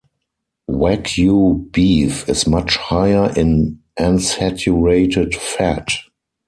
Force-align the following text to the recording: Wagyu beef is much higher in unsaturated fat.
Wagyu 0.67 1.71
beef 1.71 2.27
is 2.27 2.47
much 2.47 2.75
higher 2.77 3.31
in 3.37 3.77
unsaturated 3.99 5.35
fat. 5.35 5.89